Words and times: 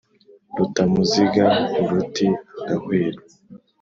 rutamuziga 0.57 1.45
uruti 1.83 2.27
agahwera, 2.61 3.19